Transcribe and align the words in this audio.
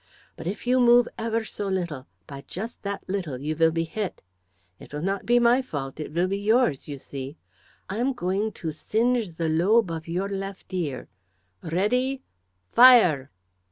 But, 0.35 0.47
if 0.47 0.65
you 0.65 0.79
move 0.79 1.07
ever 1.19 1.43
so 1.43 1.67
little, 1.67 2.07
by 2.25 2.43
just 2.47 2.81
that 2.81 3.03
little 3.07 3.37
you 3.39 3.55
will 3.55 3.69
be 3.69 3.83
hit. 3.83 4.23
It 4.79 4.91
will 4.91 5.03
not 5.03 5.27
be 5.27 5.37
my 5.37 5.61
fault, 5.61 5.99
it 5.99 6.11
will 6.11 6.25
be 6.27 6.39
yours, 6.39 6.87
you 6.87 6.97
see. 6.97 7.37
I 7.87 7.97
am 7.99 8.13
going 8.13 8.51
to 8.53 8.71
singe 8.71 9.35
the 9.35 9.47
lobe 9.47 9.91
of 9.91 10.07
your 10.07 10.27
left 10.27 10.73
ear. 10.73 11.07
Ready! 11.61 12.23
Fire!" 12.71 13.29